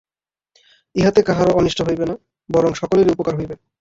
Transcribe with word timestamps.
ইহাতে 0.95 1.21
কাহারও 1.27 1.57
অনিষ্ট 1.59 1.79
হইবে 1.81 2.05
না, 2.05 2.15
বরং 2.49 2.71
সকলেরই 2.73 3.13
উপকার 3.15 3.33
হইবে। 3.35 3.55